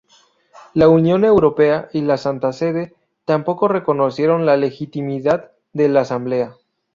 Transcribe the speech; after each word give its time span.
La 0.73 0.89
Unión 0.89 1.23
Europea 1.25 1.89
y 1.93 2.01
la 2.01 2.17
Santa 2.17 2.53
Sede 2.53 2.95
tampoco 3.23 3.67
reconocieron 3.67 4.47
la 4.47 4.57
legitimidad 4.57 5.51
de 5.73 5.89
la 5.89 6.01
Asamblea. 6.01 6.55